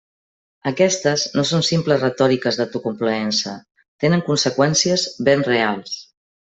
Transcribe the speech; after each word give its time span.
Aquestes 0.69 1.25
no 1.39 1.43
són 1.49 1.65
simples 1.67 2.01
retòriques 2.05 2.59
d'autocomplaença: 2.61 3.55
tenen 4.05 4.27
conseqüències 4.33 5.09
ben 5.31 5.49
reals. 5.55 5.99